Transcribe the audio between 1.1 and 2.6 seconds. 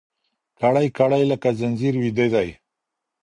لكه ځنځير ويـده دی